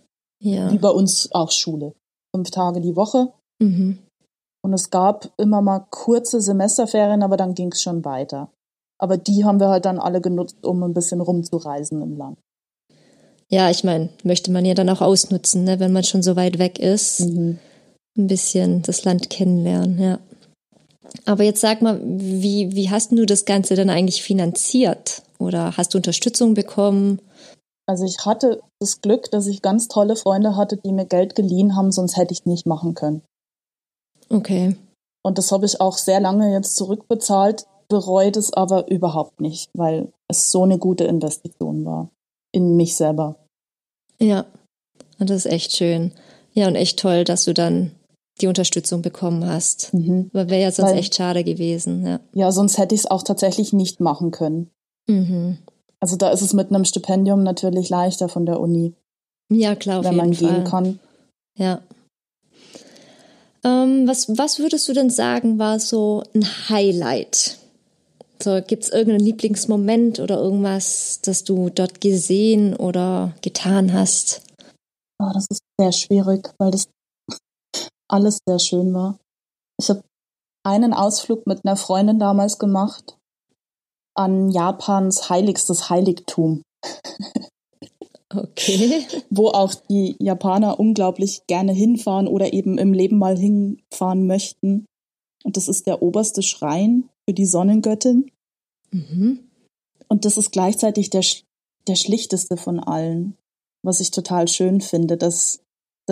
[0.40, 0.70] Ja.
[0.70, 1.94] Wie bei uns auch Schule.
[2.34, 3.32] Fünf Tage die Woche.
[3.60, 3.98] Mhm.
[4.64, 8.50] Und es gab immer mal kurze Semesterferien, aber dann ging es schon weiter.
[8.98, 12.38] Aber die haben wir halt dann alle genutzt, um ein bisschen rumzureisen im Land.
[13.48, 15.78] Ja, ich meine, möchte man ja dann auch ausnutzen, ne?
[15.80, 17.20] wenn man schon so weit weg ist.
[17.20, 17.58] Mhm.
[18.16, 20.18] ein bisschen das Land kennenlernen, ja.
[21.24, 25.22] Aber jetzt sag mal, wie, wie hast du das Ganze dann eigentlich finanziert?
[25.38, 27.20] Oder hast du Unterstützung bekommen?
[27.86, 31.76] Also ich hatte das Glück, dass ich ganz tolle Freunde hatte, die mir Geld geliehen
[31.76, 33.22] haben, sonst hätte ich nicht machen können.
[34.30, 34.76] Okay.
[35.22, 40.12] Und das habe ich auch sehr lange jetzt zurückbezahlt, bereut es aber überhaupt nicht, weil
[40.28, 42.08] es so eine gute Investition war
[42.52, 43.36] in mich selber.
[44.18, 44.46] Ja.
[45.18, 46.12] Und das ist echt schön.
[46.54, 47.92] Ja, und echt toll, dass du dann
[48.42, 49.94] die Unterstützung bekommen hast.
[49.94, 50.30] Mhm.
[50.32, 52.20] Weil wäre ja sonst Weil- echt schade gewesen, ja.
[52.34, 54.70] Ja, sonst hätte ich es auch tatsächlich nicht machen können.
[55.08, 55.58] Mhm.
[56.00, 58.94] Also da ist es mit einem Stipendium natürlich leichter von der Uni,
[59.50, 60.48] Ja, klar, auf wenn jeden man Fall.
[60.54, 60.98] gehen kann.
[61.56, 61.80] Ja.
[63.64, 67.58] Ähm, was, was würdest du denn sagen, war so ein Highlight?
[68.42, 74.42] So, gibt's irgendeinen Lieblingsmoment oder irgendwas, das du dort gesehen oder getan hast?
[75.20, 76.88] Oh, das ist sehr schwierig, weil das
[78.12, 79.18] alles sehr schön war.
[79.80, 80.02] Ich habe
[80.64, 83.16] einen Ausflug mit einer Freundin damals gemacht
[84.14, 86.62] an Japans heiligstes Heiligtum,
[88.34, 89.04] Okay.
[89.30, 94.86] wo auch die Japaner unglaublich gerne hinfahren oder eben im Leben mal hinfahren möchten.
[95.44, 98.30] Und das ist der oberste Schrein für die Sonnengöttin.
[98.90, 99.50] Mhm.
[100.08, 101.24] Und das ist gleichzeitig der,
[101.88, 103.36] der schlichteste von allen,
[103.82, 105.60] was ich total schön finde, dass,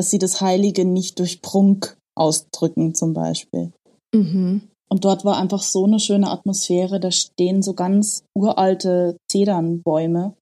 [0.00, 3.70] dass sie das Heilige nicht durch Prunk ausdrücken zum Beispiel.
[4.14, 4.62] Mhm.
[4.88, 10.32] Und dort war einfach so eine schöne Atmosphäre, da stehen so ganz uralte Zedernbäume,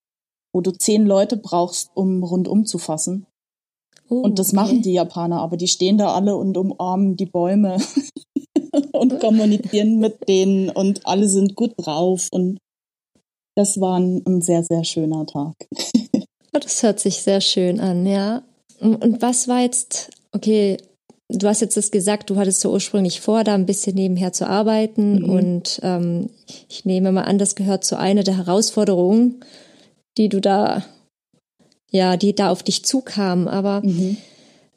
[0.55, 3.27] wo du zehn Leute brauchst, um rundum zu fassen.
[4.09, 4.57] Oh, Und das okay.
[4.57, 7.79] machen die Japaner, aber die stehen da alle und umarmen die Bäume
[8.93, 12.59] und kommunizieren mit denen und alle sind gut drauf und
[13.57, 15.55] das war ein, ein sehr, sehr schöner Tag.
[16.55, 18.43] Oh, das hört sich sehr schön an, ja.
[18.81, 20.77] Und was war jetzt, okay,
[21.29, 24.47] du hast jetzt das gesagt, du hattest so ursprünglich vor, da ein bisschen nebenher zu
[24.49, 25.31] arbeiten Mhm.
[25.31, 26.31] und ähm,
[26.69, 29.45] ich nehme mal an, das gehört zu einer der Herausforderungen,
[30.17, 30.85] die du da,
[31.91, 33.49] ja, die da auf dich zukamen.
[33.49, 33.83] Aber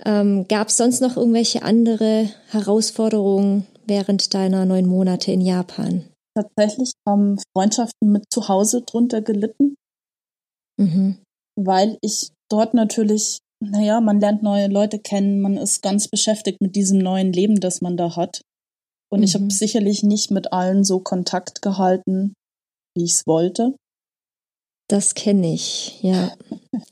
[0.04, 6.06] ähm, gab es sonst noch irgendwelche andere Herausforderungen während deiner neun Monate in Japan?
[6.36, 9.76] Tatsächlich haben Freundschaften mit zu Hause drunter gelitten,
[10.80, 11.18] Mhm.
[11.56, 16.76] weil ich dort natürlich, naja, man lernt neue Leute kennen, man ist ganz beschäftigt mit
[16.76, 18.42] diesem neuen Leben, das man da hat.
[19.12, 19.44] Und ich Mhm.
[19.44, 22.34] habe sicherlich nicht mit allen so Kontakt gehalten,
[22.96, 23.76] wie ich es wollte.
[24.90, 26.32] Das kenne ich, ja.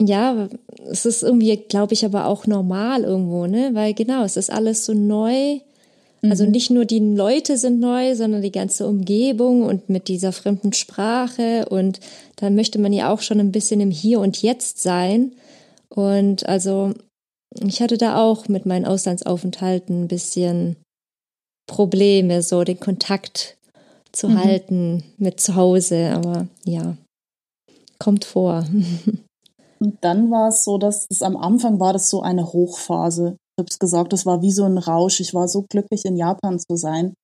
[0.00, 0.48] Ja,
[0.90, 3.70] es ist irgendwie, glaube ich, aber auch normal irgendwo, ne?
[3.74, 5.60] Weil genau, es ist alles so neu.
[6.22, 6.50] Also Mhm.
[6.50, 11.66] nicht nur die Leute sind neu, sondern die ganze Umgebung und mit dieser fremden Sprache.
[11.70, 12.00] Und
[12.36, 15.32] dann möchte man ja auch schon ein bisschen im Hier und Jetzt sein.
[15.94, 16.92] Und also
[17.60, 20.76] ich hatte da auch mit meinen Auslandsaufenthalten ein bisschen
[21.66, 23.56] Probleme, so den Kontakt
[24.12, 24.44] zu mhm.
[24.44, 26.12] halten mit zu Hause.
[26.14, 26.96] Aber ja,
[27.98, 28.64] kommt vor.
[29.80, 33.36] Und dann war es so, dass es am Anfang war das so eine Hochphase.
[33.56, 35.20] Ich habe es gesagt, das war wie so ein Rausch.
[35.20, 37.14] Ich war so glücklich, in Japan zu sein.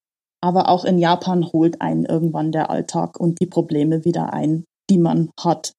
[0.43, 4.99] Aber auch in Japan holt einen irgendwann der Alltag und die Probleme wieder ein, die
[4.99, 5.73] man hat.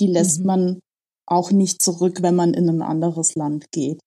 [0.00, 0.46] Die lässt mhm.
[0.46, 0.80] man
[1.26, 4.00] auch nicht zurück, wenn man in ein anderes Land geht.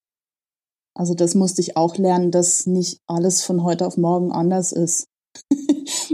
[0.97, 5.05] Also das musste ich auch lernen, dass nicht alles von heute auf morgen anders ist.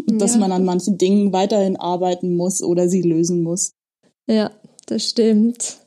[0.07, 3.71] und dass man an manchen Dingen weiterhin arbeiten muss oder sie lösen muss.
[4.27, 4.51] Ja,
[4.87, 5.77] das stimmt.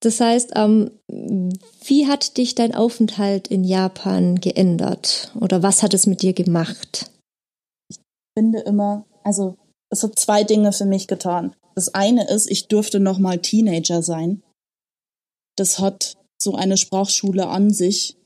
[0.00, 5.32] Das heißt, ähm, wie hat dich dein Aufenthalt in Japan geändert?
[5.40, 7.10] Oder was hat es mit dir gemacht?
[7.88, 7.98] Ich
[8.38, 9.56] finde immer, also
[9.90, 11.54] es hat zwei Dinge für mich getan.
[11.74, 14.42] Das eine ist, ich durfte noch mal Teenager sein.
[15.56, 18.16] Das hat so eine Sprachschule an sich,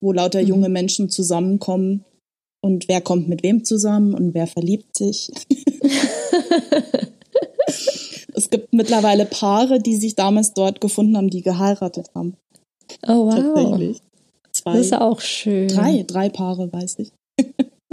[0.00, 0.48] wo lauter mhm.
[0.48, 2.04] junge Menschen zusammenkommen
[2.62, 5.30] und wer kommt mit wem zusammen und wer verliebt sich.
[8.34, 12.36] es gibt mittlerweile Paare, die sich damals dort gefunden haben, die geheiratet haben.
[13.06, 13.34] Oh wow.
[13.34, 14.00] Tatsächlich.
[14.52, 15.68] Zwei, das ist auch schön.
[15.68, 17.12] Drei, drei Paare, weiß ich.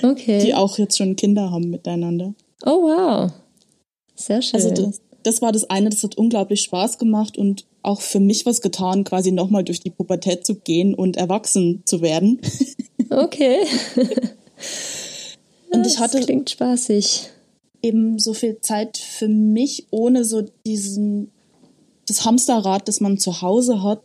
[0.02, 0.40] Okay.
[0.44, 2.34] Die auch jetzt schon Kinder haben miteinander.
[2.66, 3.32] Oh wow.
[4.16, 4.60] Sehr schön.
[4.60, 8.46] Also das, das war das eine, das hat unglaublich Spaß gemacht und auch für mich
[8.46, 12.42] was getan, quasi nochmal durch die Pubertät zu gehen und erwachsen zu werden.
[13.10, 13.58] Okay.
[15.70, 16.18] und ich hatte.
[16.18, 17.30] Das klingt spaßig
[17.84, 21.32] eben so viel Zeit für mich, ohne so diesen,
[22.08, 24.02] das Hamsterrad, das man zu Hause hat.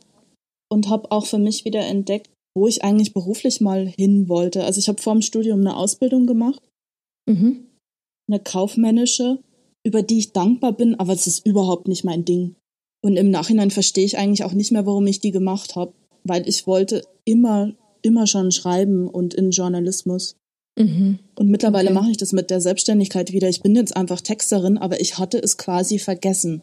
[0.70, 4.64] Und habe auch für mich wieder entdeckt, wo ich eigentlich beruflich mal hin wollte.
[4.64, 6.60] Also ich habe vor dem Studium eine Ausbildung gemacht,
[7.26, 7.68] mhm.
[8.28, 9.38] eine kaufmännische,
[9.88, 12.56] über die ich dankbar bin, aber es ist überhaupt nicht mein Ding.
[13.02, 16.46] Und im Nachhinein verstehe ich eigentlich auch nicht mehr, warum ich die gemacht habe, weil
[16.46, 17.72] ich wollte immer,
[18.02, 20.36] immer schon schreiben und in Journalismus.
[20.78, 21.20] Mhm.
[21.36, 21.98] Und mittlerweile okay.
[21.98, 23.48] mache ich das mit der Selbstständigkeit wieder.
[23.48, 26.62] Ich bin jetzt einfach Texterin, aber ich hatte es quasi vergessen.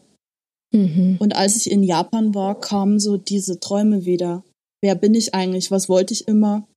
[0.72, 1.16] Mhm.
[1.18, 4.44] Und als ich in Japan war, kamen so diese Träume wieder.
[4.80, 5.72] Wer bin ich eigentlich?
[5.72, 6.68] Was wollte ich immer?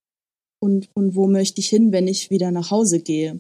[0.60, 3.40] Und, und wo möchte ich hin, wenn ich wieder nach Hause gehe?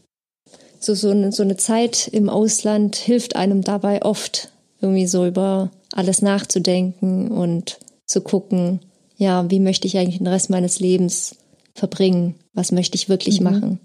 [0.79, 4.49] So, so, eine, so eine Zeit im Ausland hilft einem dabei oft,
[4.81, 8.79] irgendwie so über alles nachzudenken und zu gucken,
[9.17, 11.35] ja, wie möchte ich eigentlich den Rest meines Lebens
[11.75, 12.35] verbringen?
[12.53, 13.43] Was möchte ich wirklich mhm.
[13.43, 13.79] machen?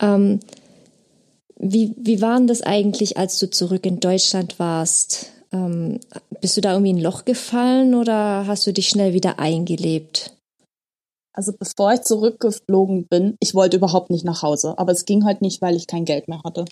[0.00, 0.40] Ähm,
[1.58, 5.30] wie, wie war denn das eigentlich, als du zurück in Deutschland warst?
[5.52, 6.00] Ähm,
[6.40, 10.35] bist du da irgendwie in ein Loch gefallen oder hast du dich schnell wieder eingelebt?
[11.36, 15.42] Also bevor ich zurückgeflogen bin, ich wollte überhaupt nicht nach Hause, aber es ging halt
[15.42, 16.64] nicht, weil ich kein Geld mehr hatte.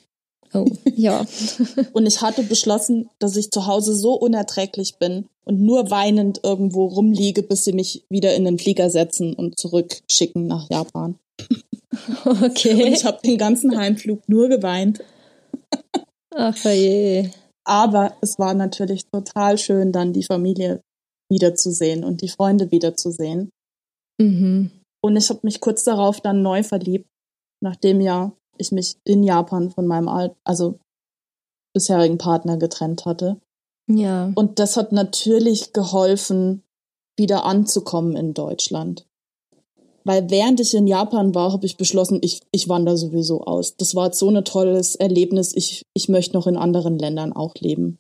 [0.55, 1.27] Oh, ja.
[1.93, 6.87] und ich hatte beschlossen, dass ich zu Hause so unerträglich bin und nur weinend irgendwo
[6.87, 11.19] rumliege, bis sie mich wieder in den Flieger setzen und zurückschicken nach Japan.
[12.25, 12.87] Okay.
[12.87, 15.01] Und ich habe den ganzen Heimflug nur geweint.
[16.35, 17.31] Ach je.
[17.63, 20.81] Aber es war natürlich total schön, dann die Familie
[21.31, 23.51] wiederzusehen und die Freunde wiederzusehen.
[24.19, 24.71] Mhm.
[25.03, 27.07] Und ich habe mich kurz darauf dann neu verliebt,
[27.63, 30.79] nachdem ja ich mich in Japan von meinem Alt also
[31.75, 33.39] bisherigen Partner getrennt hatte.
[33.89, 34.33] Ja.
[34.35, 36.63] Und das hat natürlich geholfen,
[37.19, 39.07] wieder anzukommen in Deutschland.
[40.05, 43.77] Weil während ich in Japan war, habe ich beschlossen, ich, ich wandere sowieso aus.
[43.77, 45.55] Das war so ein tolles Erlebnis.
[45.55, 47.99] Ich, ich möchte noch in anderen Ländern auch leben.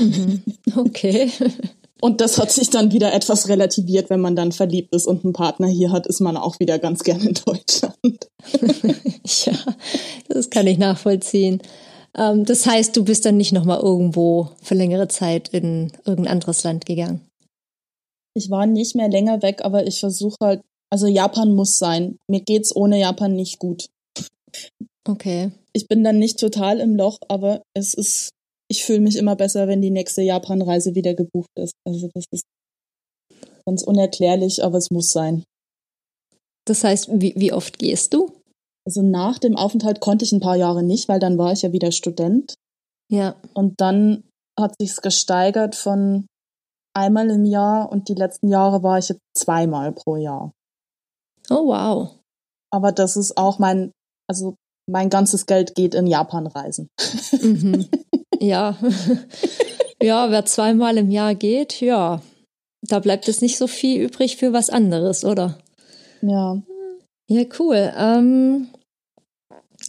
[0.00, 0.42] Mhm.
[0.76, 1.30] Okay.
[2.00, 5.32] Und das hat sich dann wieder etwas relativiert, wenn man dann verliebt ist und einen
[5.32, 8.28] Partner hier hat, ist man auch wieder ganz gerne in Deutschland.
[9.24, 9.54] ja,
[10.28, 11.62] das kann ich nachvollziehen.
[12.16, 16.64] Ähm, das heißt, du bist dann nicht nochmal irgendwo für längere Zeit in irgendein anderes
[16.64, 17.22] Land gegangen?
[18.34, 22.18] Ich war nicht mehr länger weg, aber ich versuche halt, also Japan muss sein.
[22.28, 23.88] Mir geht's ohne Japan nicht gut.
[25.08, 25.50] Okay.
[25.72, 28.30] Ich bin dann nicht total im Loch, aber es ist
[28.68, 31.74] ich fühle mich immer besser, wenn die nächste Japan-Reise wieder gebucht ist.
[31.86, 32.44] Also das ist
[33.64, 35.44] ganz unerklärlich, aber es muss sein.
[36.66, 38.32] Das heißt, wie, wie oft gehst du?
[38.86, 41.72] Also nach dem Aufenthalt konnte ich ein paar Jahre nicht, weil dann war ich ja
[41.72, 42.54] wieder Student.
[43.10, 43.36] Ja.
[43.54, 44.24] Und dann
[44.58, 46.26] hat sich's gesteigert von
[46.94, 50.52] einmal im Jahr und die letzten Jahre war ich jetzt zweimal pro Jahr.
[51.50, 52.18] Oh wow.
[52.72, 53.92] Aber das ist auch mein,
[54.28, 54.54] also
[54.86, 56.88] mein ganzes Geld geht in Japan-Reisen.
[57.40, 57.86] Mhm.
[58.38, 58.76] Ja.
[60.02, 62.20] ja, wer zweimal im Jahr geht, ja,
[62.82, 65.56] da bleibt es nicht so viel übrig für was anderes, oder?
[66.20, 66.60] Ja.
[67.28, 67.92] Ja, cool.
[67.96, 68.68] Ähm,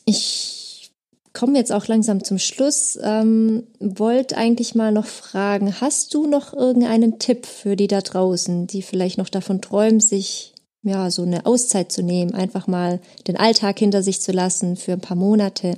[0.05, 0.91] ich
[1.33, 2.97] komme jetzt auch langsam zum Schluss.
[3.01, 8.65] Ähm, wollte eigentlich mal noch fragen, hast du noch irgendeinen Tipp für die da draußen,
[8.65, 10.53] die vielleicht noch davon träumen, sich
[10.87, 14.93] ja, so eine Auszeit zu nehmen, einfach mal den Alltag hinter sich zu lassen für
[14.93, 15.77] ein paar Monate,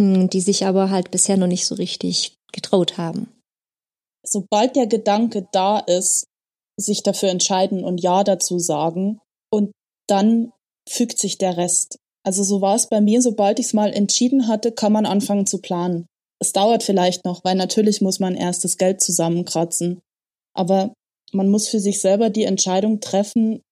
[0.00, 3.28] hm, die sich aber halt bisher noch nicht so richtig getraut haben.
[4.24, 6.26] Sobald der Gedanke da ist,
[6.78, 9.72] sich dafür entscheiden und Ja dazu sagen und
[10.08, 10.52] dann
[10.88, 11.98] fügt sich der Rest.
[12.24, 15.46] Also so war es bei mir, sobald ich es mal entschieden hatte, kann man anfangen
[15.46, 16.06] zu planen.
[16.40, 20.00] Es dauert vielleicht noch, weil natürlich muss man erst das Geld zusammenkratzen.
[20.54, 20.92] Aber
[21.32, 23.62] man muss für sich selber die Entscheidung treffen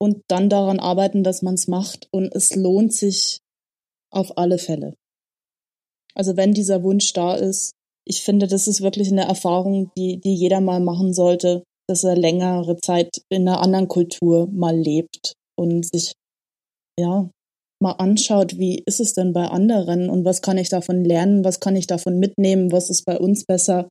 [0.00, 2.08] und dann daran arbeiten, dass man es macht.
[2.10, 3.40] Und es lohnt sich
[4.10, 4.94] auf alle Fälle.
[6.14, 7.72] Also wenn dieser Wunsch da ist,
[8.06, 12.16] ich finde, das ist wirklich eine Erfahrung, die, die jeder mal machen sollte, dass er
[12.16, 16.12] längere Zeit in einer anderen Kultur mal lebt und sich,
[16.98, 17.28] ja,
[17.82, 21.60] mal anschaut, wie ist es denn bei anderen und was kann ich davon lernen, was
[21.60, 23.88] kann ich davon mitnehmen, was ist bei uns besser.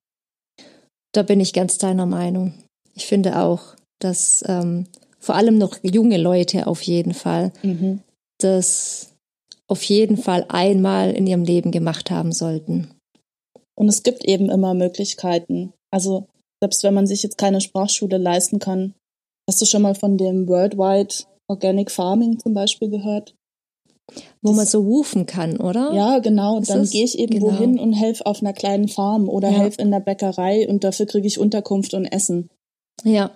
[1.13, 2.53] Da bin ich ganz deiner Meinung.
[2.95, 4.87] Ich finde auch, dass ähm,
[5.19, 8.01] vor allem noch junge Leute auf jeden Fall mhm.
[8.39, 9.13] das
[9.67, 12.89] auf jeden Fall einmal in ihrem Leben gemacht haben sollten.
[13.75, 15.73] Und es gibt eben immer Möglichkeiten.
[15.91, 16.27] Also
[16.61, 18.93] selbst wenn man sich jetzt keine Sprachschule leisten kann,
[19.47, 21.13] hast du schon mal von dem Worldwide
[21.47, 23.35] Organic Farming zum Beispiel gehört?
[24.41, 25.93] Wo das, man so rufen kann, oder?
[25.93, 26.59] Ja, genau.
[26.59, 27.47] Ist dann gehe ich eben genau.
[27.47, 29.59] wohin und helfe auf einer kleinen Farm oder ja.
[29.59, 32.49] helfe in der Bäckerei und dafür kriege ich Unterkunft und Essen.
[33.03, 33.31] Ja.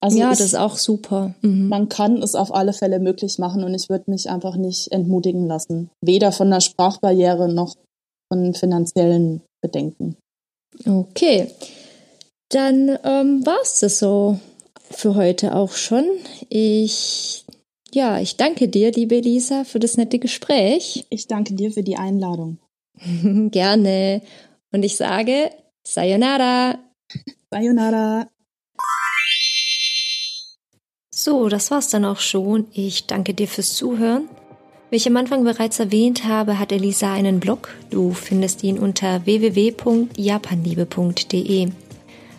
[0.00, 1.34] Also ja, das ist auch super.
[1.42, 1.68] Mhm.
[1.68, 5.46] Man kann es auf alle Fälle möglich machen und ich würde mich einfach nicht entmutigen
[5.48, 5.90] lassen.
[6.00, 7.74] Weder von der Sprachbarriere noch
[8.32, 10.16] von finanziellen Bedenken.
[10.86, 11.50] Okay.
[12.50, 14.38] Dann ähm, war es das so
[14.90, 16.04] für heute auch schon.
[16.48, 17.44] Ich
[17.92, 21.06] ja, ich danke dir, liebe Lisa, für das nette Gespräch.
[21.10, 22.58] Ich danke dir für die Einladung.
[23.50, 24.22] Gerne.
[24.72, 25.50] Und ich sage
[25.86, 26.78] Sayonara.
[27.50, 28.28] Sayonara.
[31.20, 32.68] So, das war's dann auch schon.
[32.72, 34.28] Ich danke dir fürs Zuhören.
[34.88, 37.70] Wie ich am Anfang bereits erwähnt habe, hat Elisa einen Blog.
[37.90, 41.68] Du findest ihn unter www.japanliebe.de.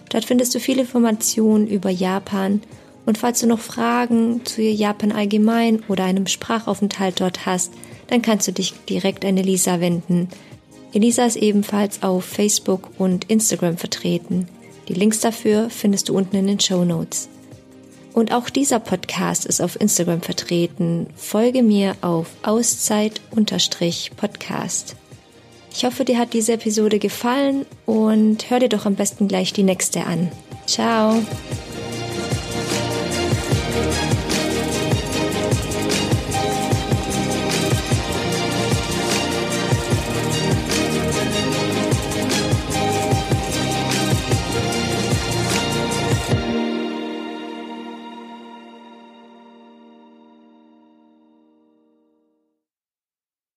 [0.09, 2.61] Dort findest du viele Informationen über Japan
[3.05, 7.73] und falls du noch Fragen zu Japan allgemein oder einem Sprachaufenthalt dort hast,
[8.07, 10.29] dann kannst du dich direkt an Elisa wenden.
[10.93, 14.47] Elisa ist ebenfalls auf Facebook und Instagram vertreten.
[14.87, 17.27] Die Links dafür findest du unten in den Show Notes.
[18.19, 21.07] Und auch dieser Podcast ist auf Instagram vertreten.
[21.15, 24.97] Folge mir auf Auszeit-Podcast.
[25.71, 29.63] Ich hoffe, dir hat diese Episode gefallen und hör dir doch am besten gleich die
[29.63, 30.29] nächste an.
[30.65, 31.23] Ciao!